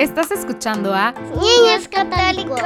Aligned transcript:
Estás 0.00 0.30
escuchando 0.30 0.94
a 0.94 1.12
Niños 1.12 1.86
Católicos, 1.90 2.58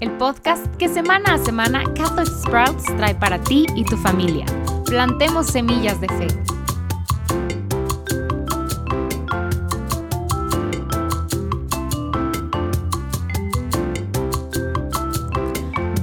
el 0.00 0.10
podcast 0.12 0.74
que 0.76 0.88
semana 0.88 1.34
a 1.34 1.38
semana 1.38 1.84
Catholic 1.94 2.26
Sprouts 2.26 2.86
trae 2.96 3.14
para 3.14 3.38
ti 3.38 3.66
y 3.76 3.84
tu 3.84 3.98
familia. 3.98 4.46
Plantemos 4.86 5.48
semillas 5.48 6.00
de 6.00 6.08
fe. 6.08 6.28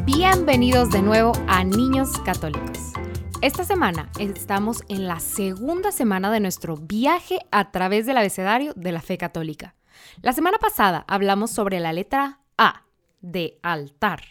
Bienvenidos 0.05 0.91
de 0.91 1.01
nuevo 1.01 1.31
a 1.47 1.63
Niños 1.63 2.11
Católicos. 2.19 2.93
Esta 3.41 3.63
semana 3.63 4.11
estamos 4.19 4.83
en 4.87 5.07
la 5.07 5.19
segunda 5.19 5.91
semana 5.91 6.29
de 6.29 6.41
nuestro 6.41 6.77
viaje 6.77 7.39
a 7.49 7.71
través 7.71 8.05
del 8.05 8.17
abecedario 8.17 8.73
de 8.75 8.91
la 8.91 9.01
fe 9.01 9.17
católica. 9.17 9.73
La 10.21 10.33
semana 10.33 10.57
pasada 10.57 11.05
hablamos 11.07 11.51
sobre 11.51 11.79
la 11.79 11.93
letra 11.93 12.39
A 12.57 12.83
de 13.21 13.59
altar. 13.63 14.21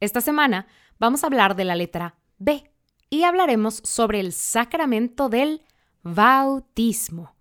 Esta 0.00 0.20
semana 0.20 0.66
vamos 0.98 1.22
a 1.22 1.26
hablar 1.26 1.56
de 1.56 1.64
la 1.64 1.76
letra 1.76 2.16
B 2.38 2.70
y 3.10 3.24
hablaremos 3.24 3.80
sobre 3.84 4.20
el 4.20 4.32
sacramento 4.32 5.28
del 5.28 5.62
bautismo. 6.02 7.34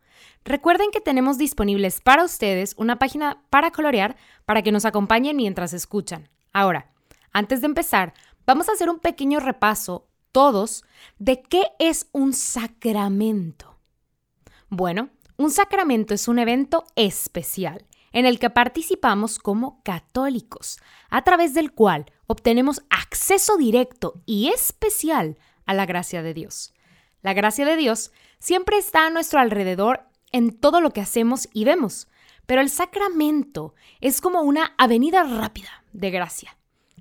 Recuerden 0.43 0.89
que 0.91 1.01
tenemos 1.01 1.37
disponibles 1.37 2.01
para 2.01 2.23
ustedes 2.23 2.73
una 2.77 2.97
página 2.97 3.43
para 3.49 3.71
colorear 3.71 4.17
para 4.45 4.61
que 4.61 4.71
nos 4.71 4.85
acompañen 4.85 5.37
mientras 5.37 5.73
escuchan. 5.73 6.29
Ahora, 6.53 6.91
antes 7.31 7.61
de 7.61 7.67
empezar, 7.67 8.13
vamos 8.45 8.67
a 8.67 8.71
hacer 8.71 8.89
un 8.89 8.99
pequeño 8.99 9.39
repaso 9.39 10.07
todos 10.31 10.83
de 11.17 11.41
qué 11.41 11.63
es 11.79 12.07
un 12.11 12.33
sacramento. 12.33 13.77
Bueno, 14.69 15.09
un 15.39 15.51
sacramento 15.51 16.13
es 16.13 16.27
un 16.27 16.37
evento 16.37 16.83
especial 16.97 17.85
en 18.11 18.25
el 18.25 18.39
que 18.39 18.49
participamos 18.49 19.39
como 19.39 19.81
católicos, 19.83 20.79
a 21.09 21.21
través 21.23 21.53
del 21.53 21.71
cual 21.71 22.11
obtenemos 22.27 22.83
acceso 22.89 23.55
directo 23.55 24.21
y 24.25 24.49
especial 24.49 25.37
a 25.65 25.73
la 25.73 25.85
gracia 25.85 26.23
de 26.23 26.33
Dios. 26.33 26.73
La 27.21 27.33
gracia 27.33 27.63
de 27.63 27.77
Dios 27.77 28.11
siempre 28.39 28.77
está 28.77 29.05
a 29.05 29.09
nuestro 29.11 29.39
alrededor 29.39 30.01
en 30.33 30.51
todo 30.51 30.81
lo 30.81 30.91
que 30.91 30.99
hacemos 30.99 31.47
y 31.53 31.63
vemos, 31.63 32.09
pero 32.45 32.59
el 32.59 32.69
sacramento 32.69 33.75
es 34.01 34.19
como 34.19 34.41
una 34.41 34.73
avenida 34.77 35.23
rápida 35.23 35.85
de 35.93 36.11
gracia. 36.11 36.57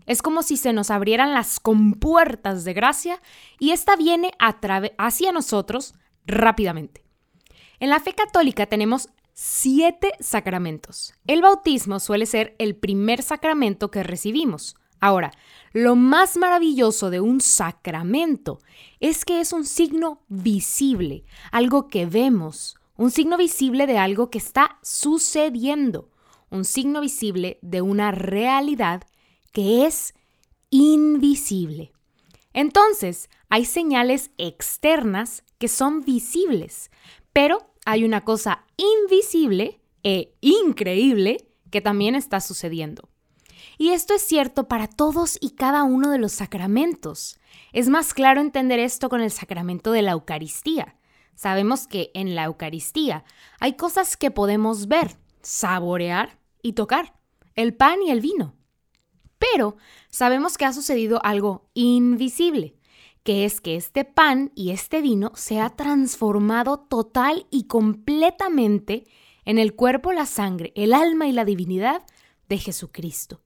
Es 0.07 0.23
como 0.23 0.45
si 0.45 0.57
se 0.57 0.73
nos 0.73 0.93
abrieran 0.93 1.35
las 1.35 1.59
compuertas 1.59 2.63
de 2.63 2.73
gracia 2.73 3.21
y 3.59 3.73
ésta 3.73 3.97
viene 3.97 4.31
hacia 4.39 5.33
nosotros 5.33 5.97
rápidamente. 6.25 7.08
En 7.81 7.91
la 7.91 8.01
fe 8.01 8.15
católica 8.15 8.67
tenemos 8.67 9.09
siete 9.35 10.13
sacramentos. 10.19 11.15
El 11.27 11.43
bautismo 11.43 12.01
suele 12.01 12.27
ser 12.27 12.57
el 12.59 12.75
primer 12.75 13.23
sacramento 13.23 13.91
que 13.91 14.03
recibimos. 14.03 14.77
Ahora, 15.01 15.31
lo 15.73 15.95
más 15.95 16.37
maravilloso 16.37 17.09
de 17.11 17.21
un 17.21 17.41
sacramento 17.41 18.59
es 18.99 19.25
que 19.25 19.41
es 19.41 19.53
un 19.53 19.65
signo 19.65 20.23
visible, 20.29 21.25
algo 21.53 21.87
que 21.87 22.05
vemos, 22.07 22.77
un 22.97 23.13
signo 23.13 23.37
visible 23.37 23.87
de 23.87 23.97
algo 23.97 24.29
que 24.29 24.39
está 24.39 24.79
sucediendo, 24.83 26.11
un 26.51 26.65
signo 26.65 27.01
visible 27.01 27.61
de 27.63 27.81
una 27.81 28.11
realidad 28.11 29.05
que 29.53 29.87
es 29.87 30.15
invisible. 30.71 31.93
Entonces, 32.53 33.31
hay 33.49 33.65
señales 33.65 34.33
externas 34.37 35.45
que 35.59 35.69
son 35.69 36.01
visibles, 36.01 36.91
pero 37.33 37.68
hay 37.91 38.05
una 38.05 38.23
cosa 38.23 38.67
invisible 38.77 39.81
e 40.03 40.37
increíble 40.43 41.49
que 41.71 41.81
también 41.81 42.17
está 42.17 42.39
sucediendo. 42.43 43.09
Y 43.79 43.93
esto 43.93 44.13
es 44.13 44.21
cierto 44.21 44.69
para 44.69 44.89
todos 44.89 45.39
y 45.41 45.53
cada 45.53 45.85
uno 45.85 46.11
de 46.11 46.19
los 46.19 46.33
sacramentos. 46.33 47.39
Es 47.73 47.89
más 47.89 48.13
claro 48.13 48.43
entender 48.43 48.79
esto 48.79 49.09
con 49.09 49.23
el 49.23 49.31
sacramento 49.31 49.91
de 49.91 50.03
la 50.03 50.11
Eucaristía. 50.11 50.97
Sabemos 51.35 51.87
que 51.87 52.11
en 52.13 52.35
la 52.35 52.45
Eucaristía 52.45 53.25
hay 53.59 53.73
cosas 53.73 54.19
que 54.19 54.31
podemos 54.31 54.87
ver, 54.89 55.17
saborear 55.41 56.39
y 56.61 56.75
tocar, 56.75 57.15
el 57.55 57.73
pan 57.73 58.03
y 58.03 58.11
el 58.11 58.21
vino. 58.21 58.55
Pero 59.39 59.79
sabemos 60.11 60.59
que 60.59 60.67
ha 60.67 60.75
sucedido 60.75 61.25
algo 61.25 61.71
invisible, 61.73 62.77
que 63.23 63.45
es 63.45 63.61
que 63.61 63.77
este 63.77 64.05
pan 64.05 64.53
y 64.55 64.71
este 64.71 65.03
vino 65.03 65.33
se 65.35 65.61
ha 65.61 65.71
transformado 65.71 66.79
total 66.79 67.47
y 67.51 67.65
completamente 67.65 69.07
en 69.45 69.59
el 69.59 69.75
cuerpo, 69.75 70.13
la 70.13 70.27
sangre, 70.27 70.73
el 70.75 70.93
alma 70.93 71.27
y 71.27 71.33
la 71.33 71.45
divinidad 71.45 72.03
de 72.49 72.59
Jesucristo. 72.59 73.41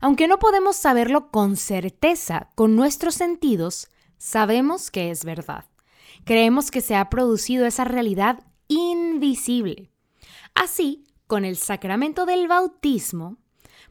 Aunque 0.00 0.28
no 0.28 0.38
podemos 0.38 0.76
saberlo 0.76 1.30
con 1.30 1.56
certeza 1.56 2.50
con 2.54 2.76
nuestros 2.76 3.14
sentidos, 3.14 3.88
sabemos 4.18 4.90
que 4.90 5.10
es 5.10 5.24
verdad. 5.24 5.66
Creemos 6.24 6.70
que 6.70 6.80
se 6.80 6.94
ha 6.94 7.10
producido 7.10 7.66
esa 7.66 7.84
realidad 7.84 8.40
invisible. 8.68 9.90
Así, 10.54 11.04
con 11.26 11.44
el 11.44 11.56
sacramento 11.56 12.26
del 12.26 12.48
bautismo, 12.48 13.38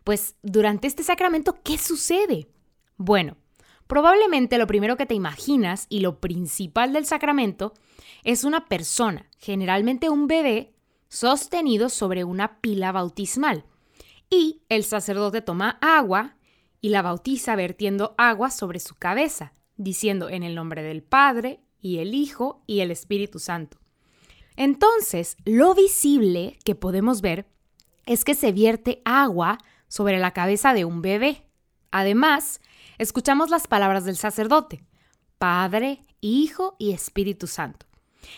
pues 0.03 0.35
durante 0.41 0.88
este 0.88 1.03
sacramento, 1.03 1.61
¿qué 1.63 1.78
sucede? 1.78 2.47
Bueno, 2.97 3.38
probablemente 3.94 4.58
lo 4.58 4.66
primero 4.66 4.98
que 4.98 5.06
te 5.06 5.14
imaginas 5.14 5.86
y 5.88 6.00
lo 6.00 6.20
principal 6.20 6.94
del 6.94 7.06
sacramento 7.06 7.76
es 8.24 8.44
una 8.44 8.66
persona, 8.66 9.30
generalmente 9.38 10.09
un 10.09 10.26
bebé, 10.26 10.74
sostenido 11.09 11.90
sobre 11.90 12.24
una 12.24 12.59
pila 12.59 12.92
bautismal. 12.92 13.66
Y 14.32 14.64
el 14.68 14.84
sacerdote 14.84 15.44
toma 15.44 15.78
agua 15.80 16.38
y 16.82 16.90
la 16.90 17.03
bautiza 17.03 17.56
vertiendo 17.56 18.16
agua 18.18 18.50
sobre 18.50 18.80
su 18.80 18.96
cabeza, 18.96 19.53
diciendo 19.78 20.28
en 20.28 20.42
el 20.42 20.56
nombre 20.56 20.82
del 20.82 21.03
Padre 21.03 21.59
y 21.80 22.00
el 22.00 22.16
Hijo 22.16 22.64
y 22.66 22.80
el 22.80 22.90
Espíritu 22.90 23.38
Santo. 23.38 23.78
Entonces, 24.56 25.38
lo 25.46 25.76
visible 25.76 26.58
que 26.66 26.74
podemos 26.74 27.22
ver 27.22 27.46
es 28.08 28.26
que 28.26 28.34
se 28.34 28.53
vierte 28.53 29.03
agua 29.06 29.59
sobre 29.88 30.18
la 30.18 30.32
cabeza 30.32 30.74
de 30.74 30.84
un 30.84 31.03
bebé. 31.03 31.46
Además, 31.92 32.59
escuchamos 32.98 33.50
las 33.50 33.68
palabras 33.68 34.06
del 34.06 34.16
sacerdote, 34.16 34.84
Padre, 35.38 36.02
Hijo 36.22 36.76
y 36.80 36.94
Espíritu 36.94 37.48
Santo. 37.48 37.86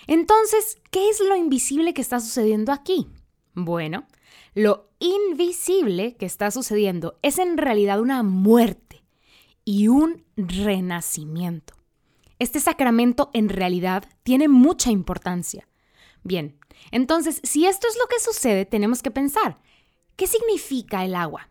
Entonces, 0.07 0.81
¿qué 0.91 1.09
es 1.09 1.19
lo 1.19 1.35
invisible 1.35 1.93
que 1.93 2.01
está 2.01 2.19
sucediendo 2.19 2.71
aquí? 2.71 3.07
Bueno, 3.53 4.07
lo 4.53 4.89
invisible 4.99 6.15
que 6.15 6.25
está 6.25 6.51
sucediendo 6.51 7.19
es 7.21 7.37
en 7.39 7.57
realidad 7.57 7.99
una 7.99 8.23
muerte 8.23 9.03
y 9.63 9.87
un 9.87 10.25
renacimiento. 10.35 11.75
Este 12.39 12.59
sacramento 12.59 13.29
en 13.33 13.49
realidad 13.49 14.05
tiene 14.23 14.47
mucha 14.47 14.91
importancia. 14.91 15.67
Bien, 16.23 16.57
entonces, 16.91 17.39
si 17.43 17.65
esto 17.65 17.87
es 17.87 17.97
lo 17.97 18.07
que 18.07 18.19
sucede, 18.19 18.65
tenemos 18.65 19.01
que 19.01 19.11
pensar, 19.11 19.59
¿Qué 20.15 20.27
significa 20.27 21.03
el 21.03 21.13
agua? 21.13 21.49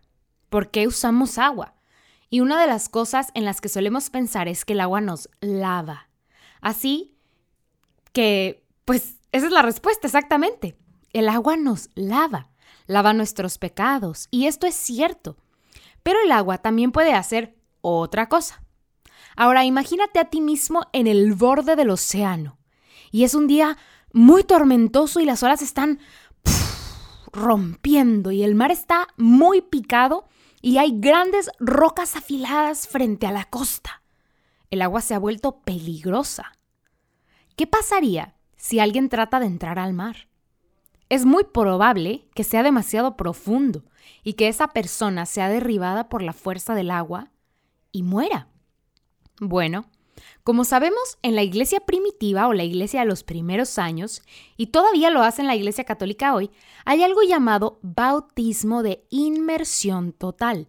¿Por 0.48 0.70
qué 0.70 0.86
usamos 0.86 1.36
agua? 1.36 1.73
Y 2.34 2.40
una 2.40 2.60
de 2.60 2.66
las 2.66 2.88
cosas 2.88 3.28
en 3.34 3.44
las 3.44 3.60
que 3.60 3.68
solemos 3.68 4.10
pensar 4.10 4.48
es 4.48 4.64
que 4.64 4.72
el 4.72 4.80
agua 4.80 5.00
nos 5.00 5.30
lava. 5.40 6.08
Así 6.60 7.14
que, 8.12 8.66
pues, 8.84 9.18
esa 9.30 9.46
es 9.46 9.52
la 9.52 9.62
respuesta 9.62 10.08
exactamente. 10.08 10.76
El 11.12 11.28
agua 11.28 11.56
nos 11.56 11.90
lava, 11.94 12.50
lava 12.88 13.12
nuestros 13.12 13.56
pecados, 13.58 14.26
y 14.32 14.48
esto 14.48 14.66
es 14.66 14.74
cierto. 14.74 15.36
Pero 16.02 16.18
el 16.24 16.32
agua 16.32 16.58
también 16.58 16.90
puede 16.90 17.14
hacer 17.14 17.54
otra 17.82 18.28
cosa. 18.28 18.64
Ahora 19.36 19.64
imagínate 19.64 20.18
a 20.18 20.24
ti 20.24 20.40
mismo 20.40 20.88
en 20.92 21.06
el 21.06 21.34
borde 21.34 21.76
del 21.76 21.90
océano, 21.90 22.58
y 23.12 23.22
es 23.22 23.36
un 23.36 23.46
día 23.46 23.78
muy 24.12 24.42
tormentoso 24.42 25.20
y 25.20 25.24
las 25.24 25.44
olas 25.44 25.62
están 25.62 26.00
rompiendo 27.32 28.32
y 28.32 28.42
el 28.42 28.56
mar 28.56 28.72
está 28.72 29.06
muy 29.16 29.60
picado 29.60 30.26
y 30.64 30.78
hay 30.78 30.98
grandes 30.98 31.50
rocas 31.58 32.16
afiladas 32.16 32.88
frente 32.88 33.26
a 33.26 33.32
la 33.32 33.44
costa. 33.44 34.02
El 34.70 34.80
agua 34.80 35.02
se 35.02 35.12
ha 35.12 35.18
vuelto 35.18 35.60
peligrosa. 35.60 36.52
¿Qué 37.54 37.66
pasaría 37.66 38.34
si 38.56 38.80
alguien 38.80 39.10
trata 39.10 39.40
de 39.40 39.46
entrar 39.46 39.78
al 39.78 39.92
mar? 39.92 40.26
Es 41.10 41.26
muy 41.26 41.44
probable 41.44 42.26
que 42.34 42.44
sea 42.44 42.62
demasiado 42.62 43.14
profundo 43.14 43.84
y 44.22 44.32
que 44.32 44.48
esa 44.48 44.68
persona 44.68 45.26
sea 45.26 45.50
derribada 45.50 46.08
por 46.08 46.22
la 46.22 46.32
fuerza 46.32 46.74
del 46.74 46.90
agua 46.90 47.30
y 47.92 48.02
muera. 48.02 48.48
Bueno, 49.40 49.84
como 50.42 50.64
sabemos, 50.64 51.18
en 51.22 51.34
la 51.34 51.42
iglesia 51.42 51.80
primitiva 51.80 52.46
o 52.48 52.52
la 52.52 52.64
iglesia 52.64 53.00
de 53.00 53.06
los 53.06 53.24
primeros 53.24 53.78
años, 53.78 54.22
y 54.56 54.68
todavía 54.68 55.10
lo 55.10 55.22
hace 55.22 55.42
en 55.42 55.46
la 55.46 55.56
iglesia 55.56 55.84
católica 55.84 56.34
hoy, 56.34 56.50
hay 56.84 57.02
algo 57.02 57.22
llamado 57.22 57.78
bautismo 57.82 58.82
de 58.82 59.06
inmersión 59.10 60.12
total, 60.12 60.68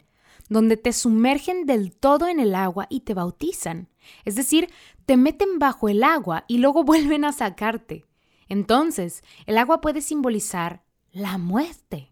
donde 0.50 0.78
te 0.78 0.94
sumergen 0.94 1.66
del 1.66 1.96
todo 1.96 2.28
en 2.28 2.40
el 2.40 2.56
agua 2.56 2.88
y 2.90 3.02
te 3.02 3.14
bautizan. 3.14 3.90
Es 4.24 4.36
decir, 4.36 4.70
te 5.06 5.18
meten 5.18 5.60
bajo 5.60 5.90
el 5.90 6.04
agua 6.04 6.46
y 6.48 6.60
luego 6.60 6.84
vuelven 6.86 7.26
a 7.26 7.32
sacarte. 7.32 8.06
Entonces, 8.48 9.24
el 9.46 9.58
agua 9.58 9.82
puede 9.82 10.02
simbolizar 10.02 10.84
la 11.12 11.38
muerte. 11.38 12.12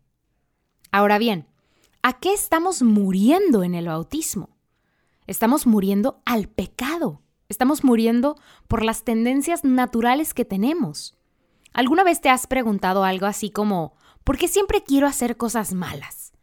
Ahora 0.91 1.17
bien, 1.17 1.47
¿a 2.01 2.19
qué 2.19 2.33
estamos 2.33 2.81
muriendo 2.81 3.63
en 3.63 3.75
el 3.75 3.87
bautismo? 3.87 4.49
Estamos 5.27 5.65
muriendo 5.65 6.21
al 6.25 6.47
pecado. 6.47 7.22
Estamos 7.49 7.83
muriendo 7.83 8.37
por 8.67 8.83
las 8.83 9.03
tendencias 9.03 9.63
naturales 9.63 10.33
que 10.33 10.45
tenemos. 10.45 11.17
¿Alguna 11.73 12.03
vez 12.03 12.21
te 12.21 12.29
has 12.29 12.47
preguntado 12.47 13.03
algo 13.03 13.25
así 13.25 13.49
como, 13.49 13.95
¿por 14.23 14.37
qué 14.37 14.47
siempre 14.47 14.83
quiero 14.83 15.07
hacer 15.07 15.37
cosas 15.37 15.73
malas? 15.73 16.33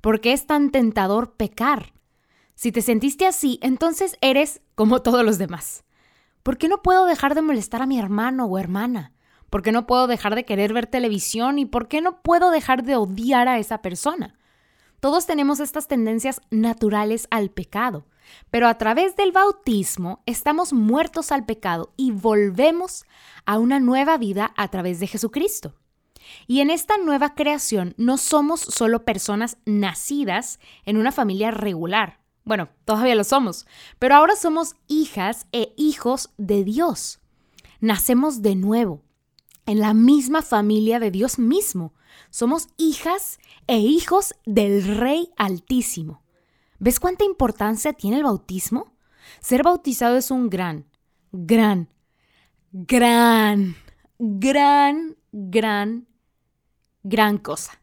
¿Por 0.00 0.20
qué 0.20 0.32
es 0.32 0.46
tan 0.46 0.70
tentador 0.70 1.34
pecar? 1.36 1.92
Si 2.54 2.72
te 2.72 2.82
sentiste 2.82 3.26
así, 3.26 3.58
entonces 3.62 4.16
eres 4.20 4.60
como 4.74 5.02
todos 5.02 5.24
los 5.24 5.38
demás. 5.38 5.84
¿Por 6.42 6.58
qué 6.58 6.68
no 6.68 6.82
puedo 6.82 7.06
dejar 7.06 7.34
de 7.34 7.42
molestar 7.42 7.82
a 7.82 7.86
mi 7.86 7.98
hermano 7.98 8.46
o 8.46 8.58
hermana? 8.58 9.12
¿Por 9.48 9.62
qué 9.62 9.70
no 9.70 9.86
puedo 9.86 10.06
dejar 10.06 10.34
de 10.34 10.44
querer 10.44 10.72
ver 10.72 10.86
televisión? 10.86 11.58
¿Y 11.58 11.66
por 11.66 11.86
qué 11.86 12.00
no 12.00 12.22
puedo 12.22 12.50
dejar 12.50 12.82
de 12.82 12.96
odiar 12.96 13.48
a 13.48 13.58
esa 13.58 13.82
persona? 13.82 14.34
Todos 14.98 15.26
tenemos 15.26 15.60
estas 15.60 15.88
tendencias 15.88 16.40
naturales 16.50 17.28
al 17.30 17.50
pecado, 17.50 18.06
pero 18.50 18.68
a 18.68 18.78
través 18.78 19.16
del 19.16 19.32
bautismo 19.32 20.22
estamos 20.26 20.72
muertos 20.72 21.32
al 21.32 21.44
pecado 21.44 21.92
y 21.96 22.10
volvemos 22.10 23.04
a 23.46 23.58
una 23.58 23.80
nueva 23.80 24.18
vida 24.18 24.52
a 24.56 24.68
través 24.68 25.00
de 25.00 25.06
Jesucristo. 25.06 25.74
Y 26.46 26.60
en 26.60 26.70
esta 26.70 26.98
nueva 26.98 27.34
creación 27.34 27.94
no 27.96 28.16
somos 28.16 28.60
solo 28.60 29.04
personas 29.04 29.58
nacidas 29.64 30.60
en 30.84 30.96
una 30.96 31.12
familia 31.12 31.50
regular. 31.50 32.20
Bueno, 32.44 32.68
todavía 32.84 33.14
lo 33.14 33.24
somos, 33.24 33.66
pero 33.98 34.16
ahora 34.16 34.34
somos 34.36 34.74
hijas 34.88 35.46
e 35.52 35.72
hijos 35.76 36.30
de 36.38 36.64
Dios. 36.64 37.20
Nacemos 37.80 38.42
de 38.42 38.56
nuevo, 38.56 39.02
en 39.66 39.80
la 39.80 39.94
misma 39.94 40.42
familia 40.42 40.98
de 40.98 41.10
Dios 41.10 41.38
mismo. 41.38 41.94
Somos 42.30 42.68
hijas 42.76 43.38
e 43.66 43.78
hijos 43.78 44.34
del 44.44 44.96
Rey 44.96 45.30
Altísimo. 45.36 46.22
¿Ves 46.82 46.98
cuánta 46.98 47.24
importancia 47.24 47.92
tiene 47.92 48.16
el 48.16 48.24
bautismo? 48.24 48.96
Ser 49.38 49.62
bautizado 49.62 50.16
es 50.16 50.32
un 50.32 50.50
gran, 50.50 50.84
gran, 51.30 51.88
gran, 52.72 53.76
gran, 54.18 55.16
gran, 55.30 56.08
gran 57.04 57.38
cosa. 57.38 57.80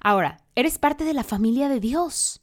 Ahora, 0.00 0.44
eres 0.54 0.78
parte 0.78 1.02
de 1.02 1.14
la 1.14 1.24
familia 1.24 1.68
de 1.68 1.80
Dios. 1.80 2.40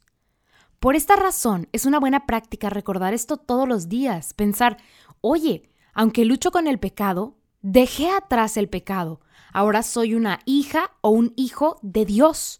Por 0.80 0.96
esta 0.96 1.16
razón, 1.16 1.66
es 1.72 1.86
una 1.86 1.98
buena 1.98 2.26
práctica 2.26 2.68
recordar 2.68 3.14
esto 3.14 3.38
todos 3.38 3.66
los 3.66 3.88
días, 3.88 4.34
pensar, 4.34 4.76
oye, 5.22 5.70
aunque 5.94 6.26
lucho 6.26 6.50
con 6.50 6.66
el 6.66 6.78
pecado, 6.78 7.38
dejé 7.62 8.10
atrás 8.10 8.58
el 8.58 8.68
pecado, 8.68 9.22
ahora 9.50 9.82
soy 9.82 10.14
una 10.14 10.40
hija 10.44 10.90
o 11.00 11.08
un 11.08 11.32
hijo 11.36 11.78
de 11.80 12.04
Dios. 12.04 12.58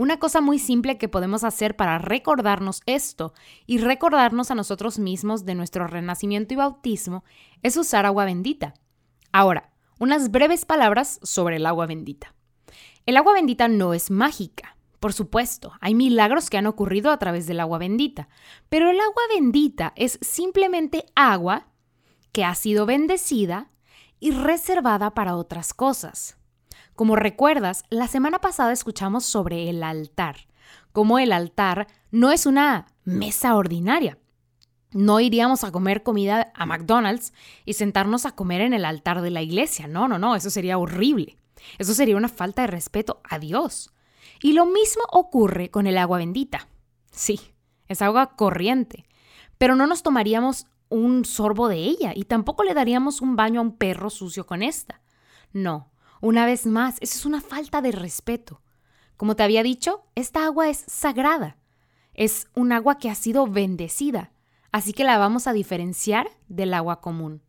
Una 0.00 0.18
cosa 0.18 0.40
muy 0.40 0.58
simple 0.58 0.96
que 0.96 1.10
podemos 1.10 1.44
hacer 1.44 1.76
para 1.76 1.98
recordarnos 1.98 2.80
esto 2.86 3.34
y 3.66 3.76
recordarnos 3.76 4.50
a 4.50 4.54
nosotros 4.54 4.98
mismos 4.98 5.44
de 5.44 5.54
nuestro 5.54 5.86
renacimiento 5.86 6.54
y 6.54 6.56
bautismo 6.56 7.22
es 7.62 7.76
usar 7.76 8.06
agua 8.06 8.24
bendita. 8.24 8.72
Ahora, 9.30 9.74
unas 9.98 10.30
breves 10.30 10.64
palabras 10.64 11.20
sobre 11.22 11.56
el 11.56 11.66
agua 11.66 11.84
bendita. 11.84 12.34
El 13.04 13.18
agua 13.18 13.34
bendita 13.34 13.68
no 13.68 13.92
es 13.92 14.10
mágica. 14.10 14.74
Por 15.00 15.12
supuesto, 15.12 15.74
hay 15.82 15.94
milagros 15.94 16.48
que 16.48 16.56
han 16.56 16.66
ocurrido 16.66 17.10
a 17.10 17.18
través 17.18 17.46
del 17.46 17.60
agua 17.60 17.76
bendita, 17.76 18.30
pero 18.70 18.88
el 18.88 18.98
agua 18.98 19.22
bendita 19.34 19.92
es 19.96 20.18
simplemente 20.22 21.04
agua 21.14 21.66
que 22.32 22.42
ha 22.42 22.54
sido 22.54 22.86
bendecida 22.86 23.70
y 24.18 24.30
reservada 24.30 25.12
para 25.12 25.36
otras 25.36 25.74
cosas. 25.74 26.39
Como 27.00 27.16
recuerdas, 27.16 27.84
la 27.88 28.08
semana 28.08 28.42
pasada 28.42 28.72
escuchamos 28.72 29.24
sobre 29.24 29.70
el 29.70 29.82
altar, 29.82 30.36
como 30.92 31.18
el 31.18 31.32
altar 31.32 31.86
no 32.10 32.30
es 32.30 32.44
una 32.44 32.88
mesa 33.04 33.56
ordinaria. 33.56 34.18
No 34.92 35.18
iríamos 35.18 35.64
a 35.64 35.72
comer 35.72 36.02
comida 36.02 36.52
a 36.54 36.66
McDonald's 36.66 37.32
y 37.64 37.72
sentarnos 37.72 38.26
a 38.26 38.32
comer 38.32 38.60
en 38.60 38.74
el 38.74 38.84
altar 38.84 39.22
de 39.22 39.30
la 39.30 39.40
iglesia. 39.40 39.86
No, 39.86 40.08
no, 40.08 40.18
no, 40.18 40.36
eso 40.36 40.50
sería 40.50 40.76
horrible. 40.76 41.38
Eso 41.78 41.94
sería 41.94 42.18
una 42.18 42.28
falta 42.28 42.60
de 42.60 42.68
respeto 42.68 43.22
a 43.24 43.38
Dios. 43.38 43.94
Y 44.42 44.52
lo 44.52 44.66
mismo 44.66 45.04
ocurre 45.10 45.70
con 45.70 45.86
el 45.86 45.96
agua 45.96 46.18
bendita. 46.18 46.68
Sí, 47.12 47.40
es 47.88 48.02
agua 48.02 48.36
corriente. 48.36 49.06
Pero 49.56 49.74
no 49.74 49.86
nos 49.86 50.02
tomaríamos 50.02 50.66
un 50.90 51.24
sorbo 51.24 51.68
de 51.68 51.78
ella 51.78 52.12
y 52.14 52.24
tampoco 52.24 52.62
le 52.62 52.74
daríamos 52.74 53.22
un 53.22 53.36
baño 53.36 53.60
a 53.60 53.62
un 53.62 53.78
perro 53.78 54.10
sucio 54.10 54.44
con 54.44 54.62
esta. 54.62 55.00
No, 55.54 55.90
una 56.20 56.46
vez 56.46 56.66
más, 56.66 56.96
eso 57.00 57.16
es 57.18 57.26
una 57.26 57.40
falta 57.40 57.80
de 57.80 57.92
respeto. 57.92 58.60
Como 59.16 59.36
te 59.36 59.42
había 59.42 59.62
dicho, 59.62 60.04
esta 60.14 60.44
agua 60.44 60.68
es 60.68 60.84
sagrada. 60.86 61.56
Es 62.14 62.48
un 62.54 62.72
agua 62.72 62.98
que 62.98 63.08
ha 63.08 63.14
sido 63.14 63.46
bendecida, 63.46 64.32
así 64.72 64.92
que 64.92 65.04
la 65.04 65.18
vamos 65.18 65.46
a 65.46 65.52
diferenciar 65.52 66.28
del 66.48 66.74
agua 66.74 67.00
común. 67.00 67.42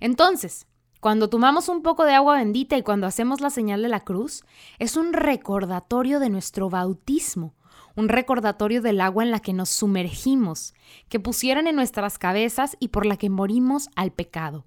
Entonces, 0.00 0.66
cuando 1.00 1.30
tomamos 1.30 1.68
un 1.68 1.82
poco 1.82 2.04
de 2.04 2.14
agua 2.14 2.38
bendita 2.38 2.76
y 2.76 2.82
cuando 2.82 3.06
hacemos 3.06 3.40
la 3.40 3.50
señal 3.50 3.82
de 3.82 3.88
la 3.88 4.00
cruz, 4.00 4.42
es 4.80 4.96
un 4.96 5.12
recordatorio 5.12 6.18
de 6.18 6.30
nuestro 6.30 6.70
bautismo, 6.70 7.54
un 7.94 8.08
recordatorio 8.08 8.82
del 8.82 9.00
agua 9.00 9.22
en 9.22 9.30
la 9.30 9.40
que 9.40 9.52
nos 9.52 9.70
sumergimos, 9.70 10.74
que 11.08 11.20
pusieron 11.20 11.68
en 11.68 11.76
nuestras 11.76 12.18
cabezas 12.18 12.76
y 12.80 12.88
por 12.88 13.06
la 13.06 13.16
que 13.16 13.30
morimos 13.30 13.88
al 13.94 14.12
pecado. 14.12 14.66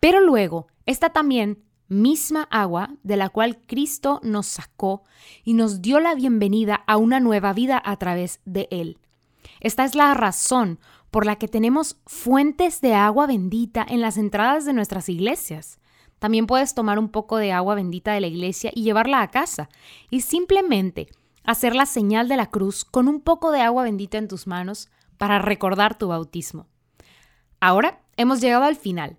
Pero 0.00 0.20
luego, 0.20 0.66
esta 0.84 1.10
también 1.10 1.62
misma 1.90 2.44
agua 2.50 2.94
de 3.02 3.16
la 3.16 3.28
cual 3.28 3.58
Cristo 3.66 4.20
nos 4.22 4.46
sacó 4.46 5.02
y 5.44 5.54
nos 5.54 5.82
dio 5.82 5.98
la 6.00 6.14
bienvenida 6.14 6.84
a 6.86 6.96
una 6.96 7.18
nueva 7.20 7.52
vida 7.52 7.82
a 7.84 7.96
través 7.96 8.40
de 8.44 8.68
Él. 8.70 8.98
Esta 9.58 9.84
es 9.84 9.94
la 9.94 10.14
razón 10.14 10.78
por 11.10 11.26
la 11.26 11.36
que 11.36 11.48
tenemos 11.48 12.00
fuentes 12.06 12.80
de 12.80 12.94
agua 12.94 13.26
bendita 13.26 13.84
en 13.86 14.00
las 14.00 14.16
entradas 14.16 14.64
de 14.64 14.72
nuestras 14.72 15.08
iglesias. 15.08 15.80
También 16.20 16.46
puedes 16.46 16.74
tomar 16.74 16.98
un 16.98 17.08
poco 17.08 17.38
de 17.38 17.50
agua 17.50 17.74
bendita 17.74 18.12
de 18.12 18.20
la 18.20 18.28
iglesia 18.28 18.70
y 18.72 18.84
llevarla 18.84 19.20
a 19.20 19.30
casa 19.30 19.68
y 20.10 20.20
simplemente 20.20 21.08
hacer 21.42 21.74
la 21.74 21.86
señal 21.86 22.28
de 22.28 22.36
la 22.36 22.50
cruz 22.50 22.84
con 22.84 23.08
un 23.08 23.20
poco 23.20 23.50
de 23.50 23.62
agua 23.62 23.82
bendita 23.82 24.16
en 24.16 24.28
tus 24.28 24.46
manos 24.46 24.88
para 25.18 25.40
recordar 25.40 25.98
tu 25.98 26.06
bautismo. 26.06 26.68
Ahora 27.58 28.02
hemos 28.16 28.40
llegado 28.40 28.64
al 28.64 28.76
final. 28.76 29.16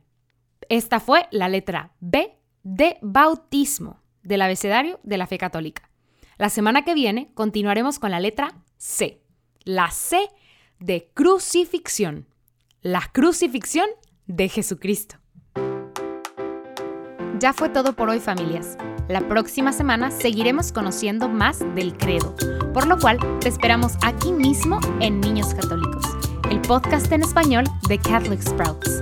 Esta 0.69 1.01
fue 1.01 1.27
la 1.31 1.49
letra 1.49 1.91
B 1.99 2.40
de 2.63 2.97
bautismo 3.01 3.99
del 4.23 4.41
abecedario 4.41 4.99
de 5.03 5.17
la 5.17 5.27
fe 5.27 5.37
católica. 5.37 5.89
La 6.37 6.49
semana 6.49 6.83
que 6.83 6.93
viene 6.93 7.31
continuaremos 7.33 7.99
con 7.99 8.11
la 8.11 8.19
letra 8.19 8.53
C, 8.77 9.21
la 9.63 9.91
C 9.91 10.27
de 10.79 11.09
crucifixión, 11.13 12.27
la 12.81 13.01
crucifixión 13.11 13.87
de 14.25 14.49
Jesucristo. 14.49 15.17
Ya 17.39 17.53
fue 17.53 17.69
todo 17.69 17.93
por 17.95 18.09
hoy 18.09 18.19
familias. 18.19 18.77
La 19.07 19.27
próxima 19.27 19.73
semana 19.73 20.11
seguiremos 20.11 20.71
conociendo 20.71 21.27
más 21.27 21.59
del 21.75 21.97
credo, 21.97 22.35
por 22.73 22.87
lo 22.87 22.97
cual 22.97 23.17
te 23.39 23.49
esperamos 23.49 23.93
aquí 24.03 24.31
mismo 24.31 24.79
en 24.99 25.19
Niños 25.19 25.53
Católicos, 25.53 26.05
el 26.49 26.61
podcast 26.61 27.11
en 27.11 27.21
español 27.23 27.65
de 27.87 27.97
Catholic 27.97 28.41
Sprouts 28.41 29.01